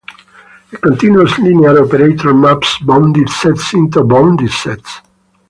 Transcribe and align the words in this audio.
A 0.73 0.77
continuous 0.77 1.37
linear 1.37 1.77
operator 1.85 2.33
maps 2.33 2.75
bounded 2.79 3.29
sets 3.29 3.71
into 3.75 4.03
bounded 4.03 4.49
sets. 4.49 4.97